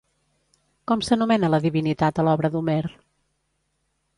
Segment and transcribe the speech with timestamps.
[0.91, 2.81] Com s'anomena la divinitat a l'obra d'Homer?